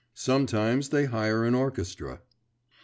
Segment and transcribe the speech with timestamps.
[0.15, 2.21] Sometimes they hire an orchestra.